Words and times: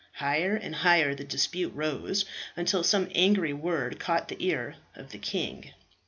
Higher 0.13 0.55
and 0.55 0.73
higher 0.73 1.13
the 1.13 1.23
dispute 1.23 1.71
rose, 1.75 2.25
until 2.55 2.83
some 2.83 3.09
angry 3.13 3.53
word 3.53 3.99
caught 3.99 4.29
the 4.29 4.43
ear 4.43 4.77
of 4.95 5.11
the 5.11 5.19
king. 5.19 5.73